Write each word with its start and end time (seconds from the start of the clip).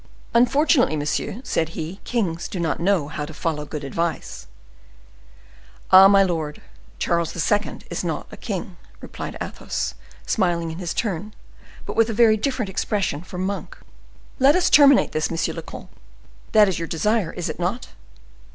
"Unfortunately, 0.33 0.95
monsieur," 0.95 1.41
said 1.43 1.77
he, 1.77 1.99
"kings 2.05 2.47
do 2.47 2.59
not 2.59 2.79
know 2.79 3.07
how 3.07 3.23
to 3.23 3.35
follow 3.35 3.65
good 3.67 3.83
advice." 3.83 4.47
"Ah, 5.91 6.07
my 6.07 6.23
lord, 6.23 6.59
Charles 6.97 7.35
II. 7.51 7.81
is 7.91 8.03
not 8.03 8.25
a 8.31 8.35
king," 8.37 8.77
replied 8.99 9.37
Athos, 9.39 9.93
smiling 10.25 10.71
in 10.71 10.79
his 10.79 10.95
turn, 10.95 11.35
but 11.85 11.95
with 11.95 12.09
a 12.09 12.13
very 12.13 12.35
different 12.35 12.67
expression 12.71 13.21
from 13.21 13.45
Monk. 13.45 13.77
"Let 14.39 14.55
us 14.55 14.71
terminate 14.71 15.11
this, 15.11 15.29
monsieur 15.29 15.53
le 15.53 15.61
comte,—that 15.61 16.67
is 16.67 16.79
your 16.79 16.87
desire, 16.87 17.31
is 17.33 17.47
it 17.47 17.59
not?" 17.59 17.89